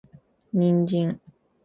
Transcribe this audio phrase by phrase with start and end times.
[0.49, 1.19] 人参